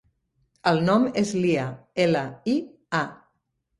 El 0.69 0.79
nom 0.87 1.05
és 1.23 1.33
Lia: 1.43 1.67
ela, 2.07 2.25
i, 2.55 2.57
a. 3.01 3.03